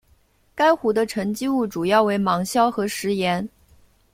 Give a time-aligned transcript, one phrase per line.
[0.55, 3.47] 该湖的沉积物主要为芒硝和石盐。